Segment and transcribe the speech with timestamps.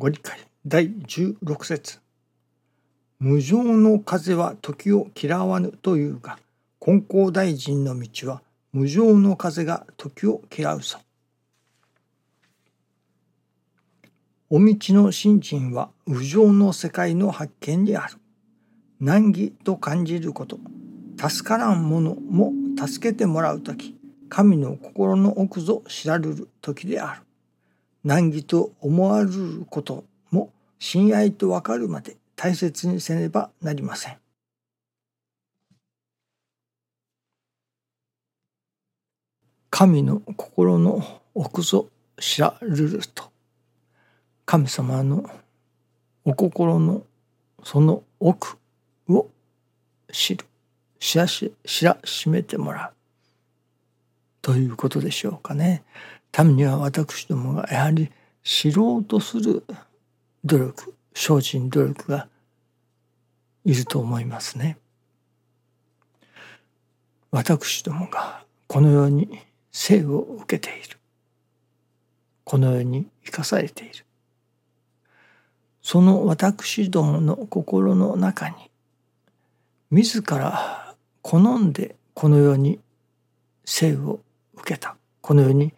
[0.00, 1.98] ご理解第16節
[3.18, 6.38] 無常の風は時を嫌わぬというが
[6.80, 8.40] 金光大臣の道は
[8.72, 10.96] 無常の風が時を嫌うぞ。
[14.48, 18.16] お道の信心は無常の世界の発見である。
[19.00, 20.60] 難儀と感じること、
[21.18, 23.98] 助からんものも助けてもらう時、
[24.30, 27.22] 神の心の奥ぞ知らるる時である。
[28.04, 34.16] 難儀と思われることも親愛とわかるまで大切にせねばなりません。
[39.70, 41.02] 神の心の
[41.34, 43.30] 奥ぞ知らるると
[44.44, 45.24] 神様の
[46.24, 47.02] お心の
[47.62, 48.58] その奥
[49.08, 49.28] を
[50.12, 50.44] 知る
[50.98, 52.92] 知らし知らしめてもらう
[54.42, 55.82] ということでしょうかね。
[56.32, 58.10] ためには私どもがやはり
[58.42, 59.64] 知ろうとする
[60.44, 62.28] 努力精進努力が
[63.64, 64.78] いると思いますね。
[67.30, 70.98] 私どもがこのように生を受けている。
[72.44, 74.04] このように生かされている。
[75.82, 78.70] その私どもの心の中に
[79.90, 82.80] 自ら好んでこの世に
[83.64, 84.20] 生を
[84.54, 84.96] 受けた。
[85.20, 85.72] この世に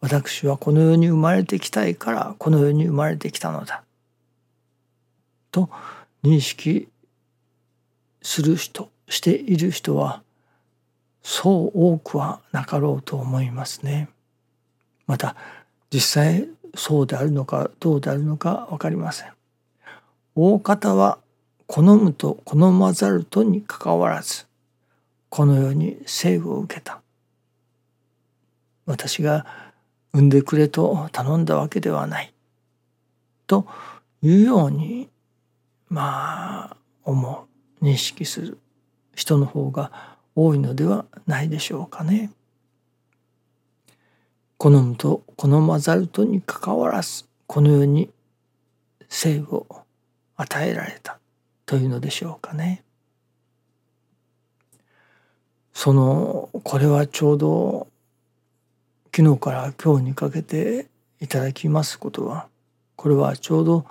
[0.00, 3.82] 私はこの世に生まれてきたいからこの世に生まれてきたのだ
[5.50, 5.68] と
[6.22, 6.88] 認識
[8.22, 10.22] する人している人は
[11.22, 14.08] そう多くはなかろうと思いますね。
[15.06, 15.36] また
[15.92, 19.32] 実際そうであるのかどうであるのか分かりません。
[20.34, 21.18] 大方は
[21.66, 24.46] 好むと好まざるとにかかわらず
[25.28, 27.00] この世に生を受けた。
[28.86, 29.67] 私が
[30.18, 32.34] 産んでくれと頼んだわけではない
[33.46, 33.68] と
[34.20, 35.08] いうように
[35.88, 37.46] まあ思
[37.80, 38.58] う認識する
[39.14, 42.32] 人の方が多いのではないでしょうかね。
[44.56, 48.10] 好むと好まざるとにかかわらずこの世に
[49.08, 49.68] 生を
[50.34, 51.20] 与えられた
[51.64, 52.82] というのでしょうかね。
[55.72, 57.86] そのこれはちょうど
[59.14, 60.86] 昨日から今日にかけて
[61.20, 62.48] いただきますことは
[62.96, 63.86] これはちょうど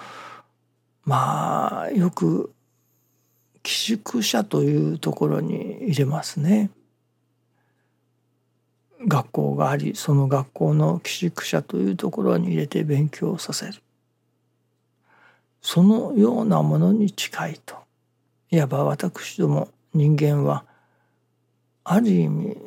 [1.04, 2.52] まあよく
[3.64, 6.70] 寄宿舎というところに入れますね。
[9.06, 13.82] 学校がありその学校の寄宿舎というところに入れて勉強させる
[15.62, 17.76] そのようなものに近いと
[18.50, 20.66] いわば私ども人間は
[21.84, 22.58] ある意味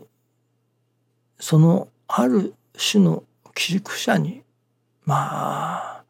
[1.38, 3.22] そのある種の
[3.54, 4.42] 寄宿舎に
[5.04, 6.04] まあ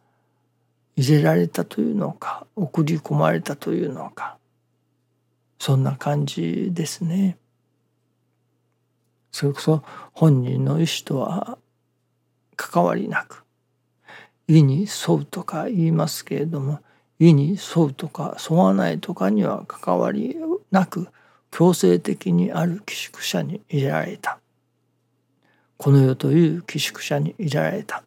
[0.97, 4.39] 入れられたというのか送り込まれたというのか
[5.59, 7.37] そんな感じですね。
[9.31, 11.59] それこそ本人の意思とは
[12.57, 13.45] 関わりなく
[14.49, 16.81] 意に沿うとか言いますけれども
[17.19, 20.37] 意に沿うとか沿わないとかには関わり
[20.71, 21.09] なく
[21.51, 24.40] 強制的にある寄宿舎に入れられた
[25.81, 28.05] この世という寄宿舎に入れられた。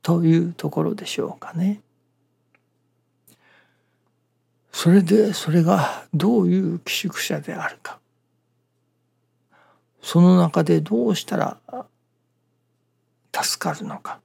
[0.00, 1.82] というところでしょうかね。
[4.72, 7.98] それでそれがどういう寄宿舎であるか。
[10.00, 11.58] その中でどうしたら
[13.38, 14.20] 助かるのか。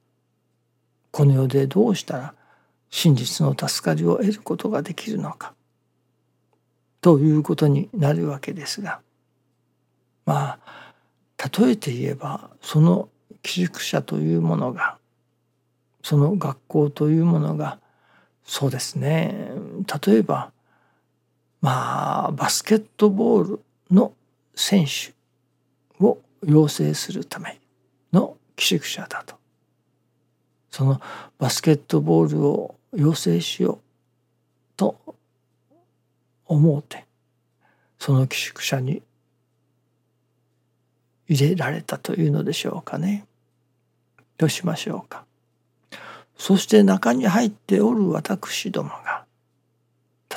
[1.10, 2.34] この世でどうしたら
[2.88, 5.52] 真実の助かりを得ることができるのか。
[7.02, 9.02] ということになるわけですが。
[10.24, 10.81] まあ
[11.50, 13.08] 例えて言えばその
[13.42, 14.98] 寄宿舎というものが
[16.02, 17.78] その学校というものが
[18.44, 19.52] そうですね。
[20.04, 20.52] 例えば
[21.60, 23.60] まあバスケットボール
[23.90, 24.12] の
[24.54, 25.14] 選手
[26.04, 27.60] を養成するため
[28.12, 29.36] の寄宿舎だと。
[30.70, 31.00] その
[31.38, 33.78] バスケットボールを養成しよう
[34.76, 34.96] と
[36.46, 37.04] 思うて
[37.98, 39.02] その寄宿舎に
[41.32, 43.24] 入れられたというのでしょうかね。
[44.36, 45.24] どうしましょうか。
[46.36, 49.24] そして中に入っておる私どもが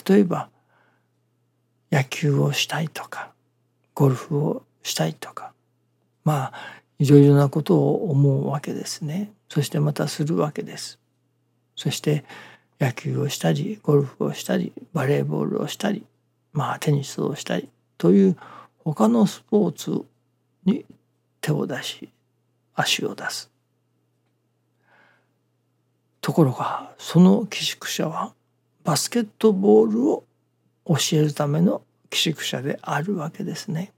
[0.07, 0.49] 例えば
[1.91, 3.31] 野球をしたいとか
[3.95, 5.51] ゴルフをしたいとか
[6.23, 6.53] まあ
[6.99, 10.99] いろいろなことを思うわけですねそしてまたするわけです
[11.75, 12.23] そして
[12.79, 16.05] 野球をしたりゴルフをしたりバレーボールをしたり
[16.53, 18.37] まあテニスをしたりという
[18.83, 20.05] 他のスポーツ
[20.65, 20.85] に
[21.41, 22.09] 手を出し
[22.73, 23.49] 足を出す
[26.21, 28.33] ところがその寄宿舎は
[28.83, 30.23] バスケットボールを
[30.87, 33.91] 教えるための寄宿舎であるわけですね。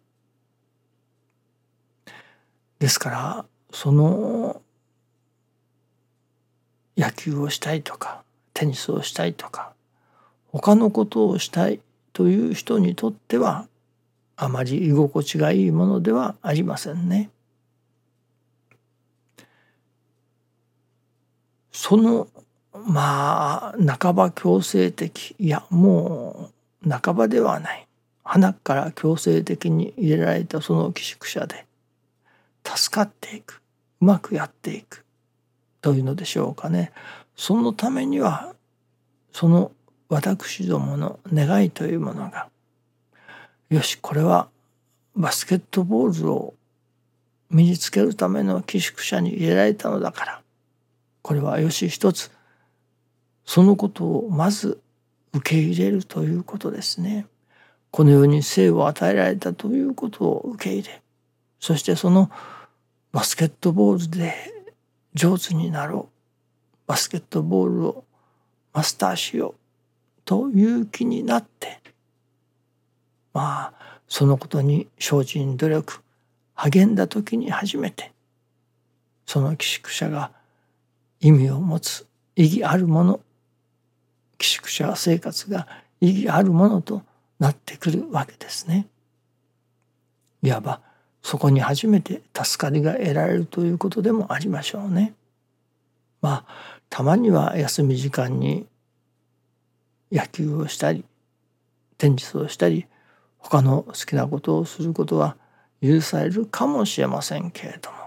[2.79, 4.61] ですからその
[6.97, 8.23] 野球をしたいとか
[8.53, 9.73] テニスをしたいとか
[10.51, 11.79] 他のことをしたい
[12.13, 13.67] という人にとっては
[14.37, 17.31] あまり居心地がいいものではありませんね。
[21.71, 22.27] その
[22.73, 26.51] まあ半ば強制的いやも
[26.85, 27.87] う半ばではない
[28.23, 31.65] 花から強制的に入れられたその寄宿舎で
[32.63, 33.61] 助かっていく
[34.01, 35.05] うまくやっていく
[35.81, 36.91] というのでしょうかね
[37.35, 38.53] そのためには
[39.31, 39.71] その
[40.09, 42.49] 私どもの願いというものが
[43.69, 44.49] よしこれは
[45.15, 46.53] バスケットボールを
[47.49, 50.41] 身につけるための寄宿舎に入れられたのだから
[51.21, 52.31] これはよし一つ
[53.45, 54.79] そのことをまず
[55.33, 57.27] 受け入れるということですね。
[57.91, 61.01] このように生を与えられたということを受け入れ
[61.59, 62.29] そしてその
[63.11, 64.35] バスケットボールで
[65.13, 68.03] 上手になろうバスケットボールを
[68.73, 69.55] マスターしよう
[70.25, 71.79] という気になって
[73.37, 76.01] まあそのことに精進努力
[76.55, 78.11] 励んだ時に初めて
[79.27, 80.31] その寄宿舎が
[81.19, 83.19] 意味を持つ意義あるもの
[84.39, 85.67] 寄宿舎生活が
[86.01, 87.03] 意義あるものと
[87.37, 88.87] なってくるわけですね。
[90.41, 90.81] いわば
[91.21, 95.13] そこに初めて助かりが得られるということでもありましょうね。
[96.23, 98.65] まあたまには休み時間に
[100.11, 101.05] 野球をしたり
[101.99, 102.87] テニスをしたり
[103.39, 105.37] 他の好きなことをすることは
[105.81, 107.97] 許されるかもしれませんけれども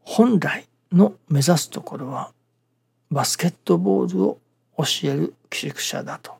[0.00, 2.32] 本来の目指すところは
[3.10, 4.38] バスケットボールを
[4.78, 6.32] 教える寄宿舎だと。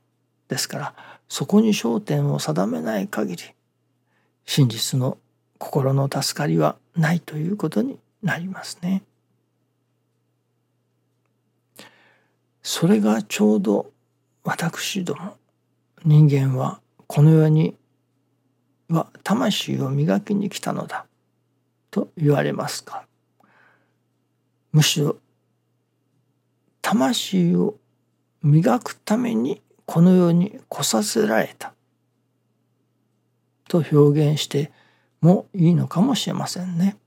[0.49, 0.95] ですから
[1.29, 3.43] そこに焦点を定めない限り
[4.45, 5.19] 真実の
[5.59, 9.03] 心の助かりはないということになりますね。
[12.63, 13.91] それがちょうど
[14.43, 15.37] 私ども
[16.05, 17.77] 人間はこの世に
[18.89, 21.06] は魂を磨きに来たのだ
[21.91, 23.06] と言われますか
[24.73, 25.17] むしろ
[26.83, 27.77] 魂を
[28.43, 31.73] 磨くためにこの世に来させられた
[33.67, 34.71] と表現して
[35.23, 36.99] もいいのかもしれませんね。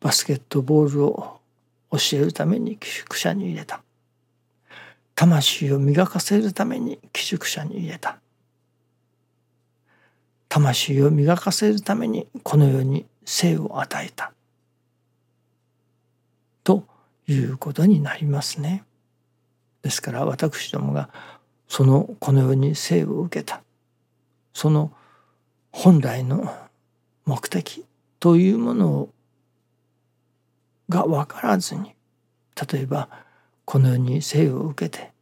[0.00, 1.40] バスケットボールを
[1.92, 3.82] 教えるために寄宿舎に入れた。
[5.14, 8.18] 魂を磨かせるために寄宿舎に入れた。
[10.48, 14.32] 魂を磨かせるためにこの世に生を与えた。
[16.64, 16.84] と
[17.26, 18.84] いうことになりますね。
[19.82, 21.10] ですから私どもが
[21.68, 23.62] そのこの世に生を受けた
[24.52, 24.92] その
[25.70, 26.54] 本来の
[27.24, 27.84] 目的
[28.20, 29.08] というもの
[30.88, 31.94] が分からずに
[32.70, 33.08] 例えば
[33.64, 35.12] この世に生を受けて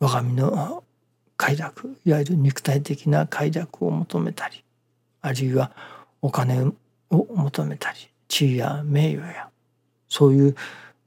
[0.00, 0.84] 我が身の
[1.36, 4.64] 快楽いわゆる肉体的な快楽を求めたり
[5.20, 5.72] あるいは
[6.22, 6.74] お金を
[7.10, 9.48] 求めたり地位や名誉や
[10.08, 10.56] そういう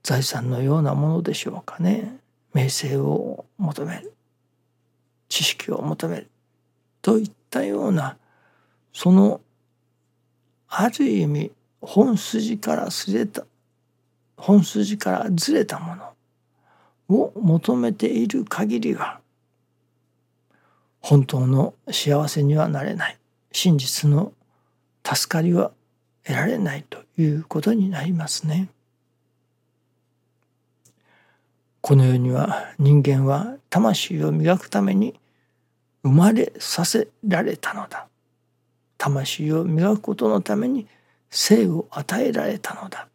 [0.03, 2.17] 財産のようなものでしょうかね。
[2.53, 4.13] 名声を求める
[5.29, 6.29] 知識を求める
[7.01, 8.17] といったような
[8.93, 9.41] その
[10.67, 13.45] ある意味本筋からすれた
[14.37, 16.13] 本筋からずれたもの
[17.09, 19.19] を求めている限りは
[21.01, 23.17] 本当の幸せにはなれない
[23.51, 24.33] 真実の
[25.03, 25.71] 助かりは
[26.23, 28.67] 得られないということになりますね。
[31.79, 35.17] この世には人間は魂を磨くために
[36.03, 38.07] 生まれさせられたのだ。
[38.97, 40.87] 魂を磨くことのために
[41.29, 43.07] 生を与えられたのだ。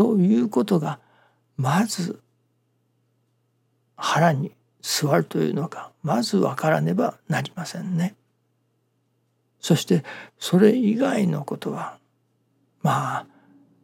[0.00, 0.98] ということが
[1.58, 2.22] まず
[3.96, 8.14] 腹に座るというのがまず分からねばなりませんね。
[9.60, 10.02] そして
[10.38, 11.98] それ以外のことは
[12.80, 13.26] まあ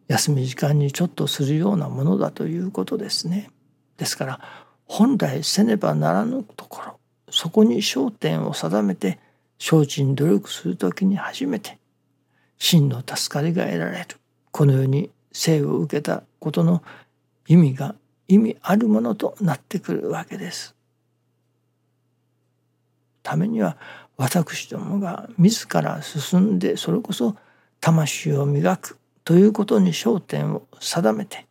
[0.09, 3.51] 休み時間にちょっとするようなものだということですね。
[3.99, 4.41] ですから
[4.87, 6.99] 本来せねばならぬところ
[7.31, 9.19] そこに焦点を定めて
[9.59, 11.79] 精進努力する時に初めて
[12.57, 14.07] 真の助かりが得られる
[14.51, 16.83] このように生を受けたことの
[17.47, 17.95] 意味が
[18.27, 20.75] 意味あるものとなってくるわけです。
[23.23, 23.77] ためには
[24.17, 27.37] 私どもが自ら進んでそれこそ
[27.81, 31.47] 魂を磨くということに焦点を定めて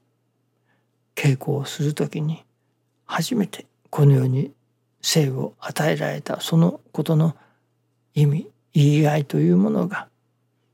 [1.13, 2.44] 稽古をする時に
[3.06, 4.51] 初めてこのように
[5.01, 7.36] 生を与えられたそのことの
[8.15, 10.08] 意味意義合いというものが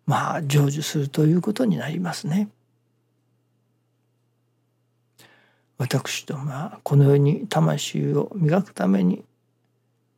[0.06, 2.48] まあ成就するということになりますね。
[5.82, 9.26] 私どもはこのように魂を磨くために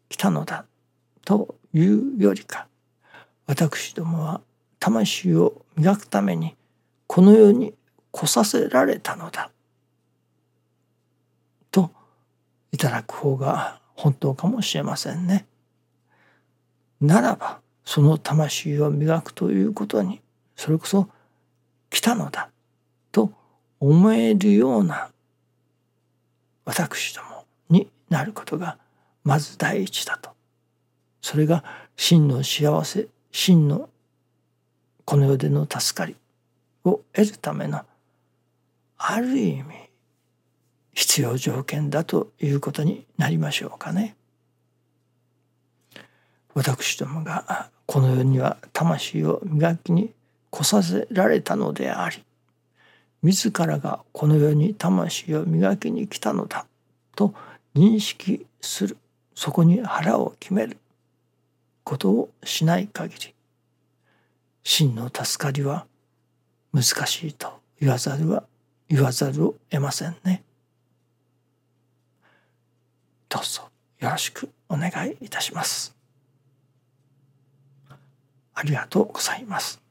[0.09, 0.65] 来たのだ
[1.23, 2.67] というよりか
[3.47, 4.41] 私どもは
[4.77, 6.57] 魂を磨くために
[7.07, 7.73] この世に
[8.11, 9.51] 来させられたのだ
[11.71, 11.91] と
[12.73, 15.45] いただく方が本当かもしれませんね。
[16.99, 20.19] ならばその魂を磨くということに
[20.57, 21.07] それこそ
[21.89, 22.49] 来たのだ
[23.13, 23.31] と
[23.79, 25.12] 思えるような
[26.65, 28.77] 私どもになることが
[29.23, 30.31] まず第一だと
[31.21, 31.63] それが
[31.95, 33.89] 真の幸せ真の
[35.05, 36.15] この世での助かり
[36.83, 37.81] を得るための
[38.97, 39.89] ある意味
[40.93, 44.15] 必要条件だということになりましょうかね。
[46.53, 50.13] 私どもがこの世には魂を磨きに
[50.51, 52.23] 来させられたのであり
[53.23, 56.65] 自らがこの世に魂を磨きに来たのだ
[57.15, 57.33] と
[57.73, 58.97] 認識する
[59.33, 60.77] そこに腹を決める
[61.83, 63.33] ことをしない限り
[64.63, 65.85] 真の助かりは
[66.73, 68.43] 難しいと言わざるは
[68.89, 70.43] 言わざるを得ませんね。
[73.29, 75.95] どうぞよろしくお願いいたします。
[78.53, 79.82] ありがとうございます。